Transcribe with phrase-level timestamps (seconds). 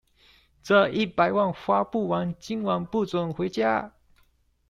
[0.63, 3.93] 這一百萬花不完，今晚不准回家